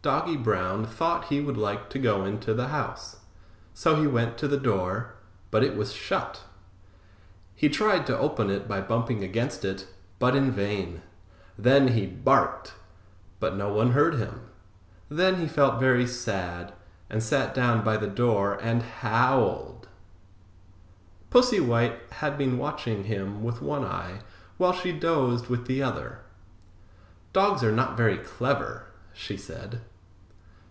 [0.00, 3.16] Doggy Brown thought he would like to go into the house,
[3.74, 5.14] so he went to the door,
[5.50, 6.42] but it was shut.
[7.56, 9.88] He tried to open it by bumping against it,
[10.20, 11.02] but in vain.
[11.58, 12.74] Then he barked,
[13.40, 14.42] but no one heard him.
[15.08, 16.72] Then he felt very sad,
[17.10, 19.88] and sat down by the door and howled.
[21.28, 24.20] Pussy White had been watching him with one eye,
[24.58, 26.20] while she dozed with the other.
[27.32, 29.80] "Dogs are not very clever!" she said.